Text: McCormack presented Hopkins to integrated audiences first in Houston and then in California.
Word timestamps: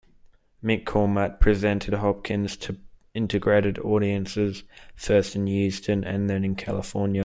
McCormack 0.63 1.39
presented 1.39 1.93
Hopkins 1.93 2.57
to 2.57 2.75
integrated 3.13 3.77
audiences 3.77 4.63
first 4.95 5.35
in 5.35 5.45
Houston 5.45 6.03
and 6.03 6.27
then 6.27 6.43
in 6.43 6.55
California. 6.55 7.19